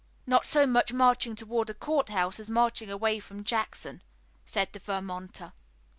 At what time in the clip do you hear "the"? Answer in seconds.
4.73-4.79